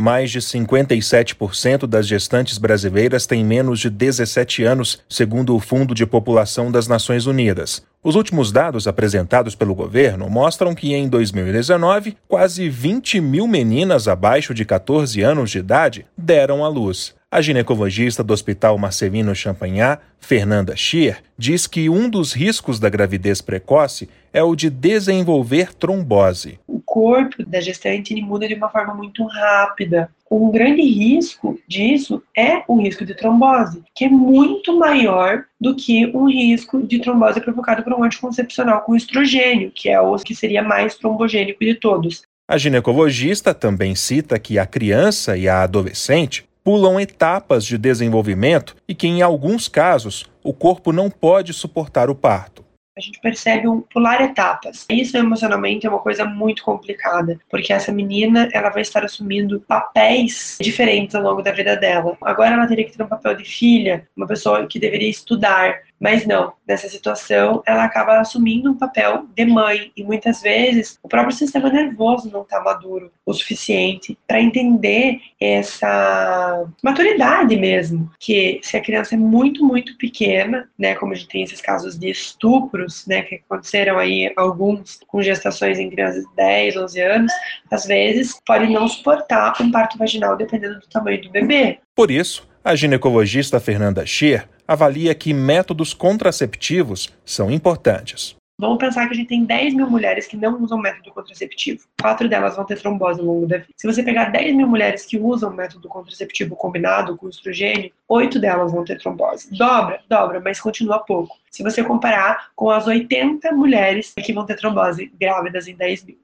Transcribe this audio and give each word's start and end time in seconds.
Mais 0.00 0.30
de 0.30 0.38
57% 0.38 1.84
das 1.84 2.06
gestantes 2.06 2.56
brasileiras 2.56 3.26
têm 3.26 3.44
menos 3.44 3.80
de 3.80 3.90
17 3.90 4.62
anos, 4.62 5.02
segundo 5.08 5.56
o 5.56 5.58
Fundo 5.58 5.92
de 5.92 6.06
População 6.06 6.70
das 6.70 6.86
Nações 6.86 7.26
Unidas. 7.26 7.82
Os 8.00 8.14
últimos 8.14 8.52
dados 8.52 8.86
apresentados 8.86 9.56
pelo 9.56 9.74
governo 9.74 10.30
mostram 10.30 10.72
que 10.72 10.94
em 10.94 11.08
2019, 11.08 12.16
quase 12.28 12.68
20 12.68 13.20
mil 13.20 13.48
meninas 13.48 14.06
abaixo 14.06 14.54
de 14.54 14.64
14 14.64 15.20
anos 15.20 15.50
de 15.50 15.58
idade 15.58 16.06
deram 16.16 16.64
à 16.64 16.68
luz. 16.68 17.18
A 17.28 17.42
ginecologista 17.42 18.22
do 18.22 18.32
Hospital 18.32 18.78
Marcelino 18.78 19.34
Champagnat, 19.34 20.00
Fernanda 20.18 20.74
Schier, 20.76 21.18
diz 21.36 21.66
que 21.66 21.90
um 21.90 22.08
dos 22.08 22.32
riscos 22.32 22.80
da 22.80 22.88
gravidez 22.88 23.42
precoce 23.42 24.08
é 24.32 24.42
o 24.42 24.54
de 24.54 24.70
desenvolver 24.70 25.74
trombose. 25.74 26.58
Corpo 26.98 27.44
da 27.46 27.60
gestante 27.60 28.12
muda 28.20 28.48
de 28.48 28.54
uma 28.54 28.68
forma 28.68 28.92
muito 28.92 29.24
rápida. 29.24 30.10
Um 30.28 30.50
grande 30.50 30.82
risco 30.82 31.56
disso 31.68 32.20
é 32.36 32.64
o 32.66 32.76
risco 32.82 33.06
de 33.06 33.14
trombose, 33.14 33.84
que 33.94 34.06
é 34.06 34.08
muito 34.08 34.76
maior 34.76 35.44
do 35.60 35.76
que 35.76 36.06
um 36.06 36.28
risco 36.28 36.82
de 36.82 36.98
trombose 36.98 37.40
provocado 37.40 37.84
por 37.84 37.92
um 37.92 38.02
anticoncepcional 38.02 38.80
com 38.80 38.96
estrogênio, 38.96 39.70
que 39.72 39.88
é 39.88 40.00
o 40.00 40.16
que 40.16 40.34
seria 40.34 40.60
mais 40.60 40.96
trombogênico 40.96 41.64
de 41.64 41.76
todos. 41.76 42.22
A 42.48 42.58
ginecologista 42.58 43.54
também 43.54 43.94
cita 43.94 44.36
que 44.36 44.58
a 44.58 44.66
criança 44.66 45.36
e 45.36 45.48
a 45.48 45.62
adolescente 45.62 46.48
pulam 46.64 46.98
etapas 46.98 47.64
de 47.64 47.78
desenvolvimento 47.78 48.74
e 48.88 48.94
que, 48.94 49.06
em 49.06 49.22
alguns 49.22 49.68
casos, 49.68 50.26
o 50.42 50.52
corpo 50.52 50.90
não 50.90 51.08
pode 51.08 51.52
suportar 51.52 52.10
o 52.10 52.14
parto 52.16 52.66
a 52.98 53.00
gente 53.00 53.20
percebe 53.20 53.68
um 53.68 53.80
pular 53.80 54.20
etapas. 54.20 54.84
Isso 54.90 55.16
emocionalmente 55.16 55.86
é 55.86 55.90
uma 55.90 56.00
coisa 56.00 56.24
muito 56.24 56.62
complicada, 56.64 57.38
porque 57.48 57.72
essa 57.72 57.92
menina 57.92 58.48
ela 58.52 58.70
vai 58.70 58.82
estar 58.82 59.04
assumindo 59.04 59.60
papéis 59.60 60.58
diferentes 60.60 61.14
ao 61.14 61.22
longo 61.22 61.40
da 61.40 61.52
vida 61.52 61.76
dela. 61.76 62.16
Agora 62.20 62.54
ela 62.54 62.66
teria 62.66 62.84
que 62.84 62.96
ter 62.96 63.02
um 63.02 63.08
papel 63.08 63.34
de 63.34 63.44
filha, 63.44 64.06
uma 64.16 64.26
pessoa 64.26 64.66
que 64.66 64.80
deveria 64.80 65.08
estudar, 65.08 65.80
mas 66.00 66.26
não, 66.26 66.52
nessa 66.66 66.88
situação 66.88 67.62
ela 67.66 67.84
acaba 67.84 68.20
assumindo 68.20 68.70
um 68.70 68.78
papel 68.78 69.26
de 69.34 69.44
mãe 69.44 69.92
e 69.96 70.02
muitas 70.02 70.40
vezes 70.40 70.98
o 71.02 71.08
próprio 71.08 71.34
sistema 71.34 71.70
nervoso 71.70 72.30
não 72.30 72.42
está 72.42 72.60
maduro 72.60 73.10
o 73.24 73.32
suficiente 73.32 74.18
para 74.26 74.40
entender 74.40 75.20
essa 75.40 76.64
maturidade 76.82 77.56
mesmo, 77.56 78.10
que 78.18 78.60
se 78.62 78.76
a 78.76 78.80
criança 78.80 79.14
é 79.14 79.18
muito, 79.18 79.64
muito 79.64 79.96
pequena, 79.98 80.68
né, 80.78 80.94
como 80.94 81.12
a 81.12 81.14
gente 81.14 81.28
tem 81.28 81.42
esses 81.42 81.60
casos 81.60 81.98
de 81.98 82.10
estupros, 82.10 83.06
né, 83.06 83.22
que 83.22 83.36
aconteceram 83.36 83.98
aí 83.98 84.32
alguns 84.36 85.00
com 85.06 85.22
gestações 85.22 85.78
em 85.78 85.90
crianças 85.90 86.24
de 86.24 86.36
10, 86.36 86.76
11 86.76 87.00
anos, 87.00 87.32
às 87.70 87.86
vezes 87.86 88.38
pode 88.46 88.72
não 88.72 88.88
suportar 88.88 89.54
um 89.60 89.70
parto 89.70 89.98
vaginal 89.98 90.36
dependendo 90.36 90.80
do 90.80 90.88
tamanho 90.88 91.20
do 91.22 91.30
bebê. 91.30 91.78
Por 91.94 92.10
isso, 92.10 92.48
a 92.64 92.74
ginecologista 92.74 93.58
Fernanda 93.58 94.04
Schier 94.06 94.48
avalia 94.68 95.14
que 95.14 95.32
métodos 95.32 95.94
contraceptivos 95.94 97.08
são 97.24 97.50
importantes. 97.50 98.36
Vamos 98.60 98.78
pensar 98.78 99.06
que 99.06 99.14
a 99.14 99.16
gente 99.16 99.28
tem 99.28 99.44
10 99.44 99.74
mil 99.74 99.88
mulheres 99.88 100.26
que 100.26 100.36
não 100.36 100.60
usam 100.60 100.78
método 100.78 101.12
contraceptivo. 101.12 101.86
Quatro 102.00 102.28
delas 102.28 102.56
vão 102.56 102.64
ter 102.66 102.76
trombose 102.76 103.20
ao 103.20 103.26
longo 103.26 103.46
da 103.46 103.58
vida. 103.58 103.68
Se 103.76 103.86
você 103.86 104.02
pegar 104.02 104.32
10 104.32 104.56
mil 104.56 104.66
mulheres 104.66 105.06
que 105.06 105.16
usam 105.16 105.52
método 105.52 105.88
contraceptivo 105.88 106.56
combinado 106.56 107.16
com 107.16 107.28
estrogênio, 107.28 107.92
oito 108.08 108.40
delas 108.40 108.72
vão 108.72 108.84
ter 108.84 108.98
trombose. 108.98 109.56
Dobra, 109.56 110.00
dobra, 110.08 110.40
mas 110.40 110.60
continua 110.60 110.98
pouco. 110.98 111.36
Se 111.52 111.62
você 111.62 111.84
comparar 111.84 112.48
com 112.56 112.68
as 112.68 112.88
80 112.88 113.52
mulheres 113.52 114.12
que 114.12 114.32
vão 114.32 114.44
ter 114.44 114.56
trombose 114.56 115.06
grávidas 115.18 115.68
em 115.68 115.76
10 115.76 116.04
mil. 116.04 116.18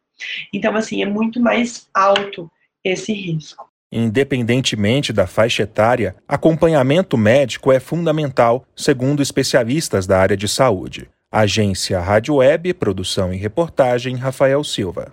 Então, 0.53 0.77
assim, 0.77 1.03
é 1.03 1.07
muito 1.07 1.41
mais 1.41 1.89
alto 1.95 2.51
esse 2.83 3.13
risco. 3.13 3.73
Independentemente 3.93 5.13
da 5.13 5.27
faixa 5.27 5.63
etária, 5.63 6.17
acompanhamento 6.27 7.17
médico 7.17 7.71
é 7.71 7.79
fundamental, 7.79 8.67
segundo 8.75 9.23
especialistas 9.23 10.07
da 10.07 10.19
área 10.19 10.37
de 10.37 10.49
saúde. 10.49 11.09
Agência 11.31 12.01
Rádio 12.01 12.37
Web, 12.37 12.75
produção 12.75 13.33
e 13.33 13.37
reportagem 13.37 14.17
Rafael 14.17 14.63
Silva. 14.63 15.13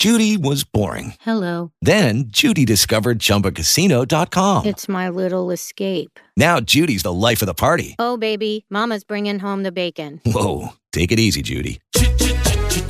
Judy 0.00 0.38
was 0.38 0.64
boring. 0.64 1.12
Hello. 1.20 1.72
Then 1.82 2.24
Judy 2.32 2.64
discovered 2.64 3.18
chumbacasino.com. 3.18 4.64
It's 4.64 4.88
my 4.88 5.10
little 5.10 5.50
escape. 5.52 6.18
Now 6.38 6.58
Judy's 6.58 7.02
the 7.02 7.12
life 7.12 7.42
of 7.42 7.46
the 7.46 7.54
party. 7.54 7.96
Oh 7.98 8.16
baby, 8.16 8.64
mama's 8.70 9.04
bringing 9.04 9.40
home 9.40 9.62
the 9.62 9.70
bacon. 9.70 10.22
Whoa, 10.24 10.70
take 10.90 11.12
it 11.12 11.18
easy 11.20 11.42
Judy. 11.42 11.80